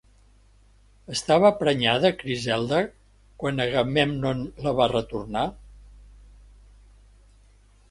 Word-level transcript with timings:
Estava 1.15 1.51
prenyada 1.59 2.11
Criseida 2.21 2.79
quan 3.43 3.63
Agamèmnon 3.67 4.43
la 4.69 4.75
va 4.81 4.89
retornar? 4.95 5.47